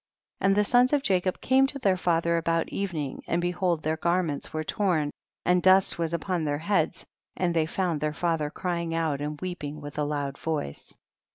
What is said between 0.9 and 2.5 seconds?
of Jacob came to their father